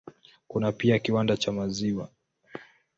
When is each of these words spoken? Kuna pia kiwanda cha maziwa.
Kuna 0.47 0.71
pia 0.71 0.99
kiwanda 0.99 1.37
cha 1.37 1.51
maziwa. 1.51 2.09